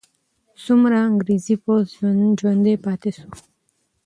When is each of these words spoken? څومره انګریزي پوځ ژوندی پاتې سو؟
څومره 0.65 0.97
انګریزي 1.09 1.55
پوځ 1.63 1.85
ژوندی 2.39 2.75
پاتې 2.85 3.09
سو؟ 3.17 3.27